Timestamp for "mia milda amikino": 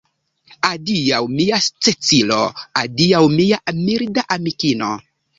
3.33-4.89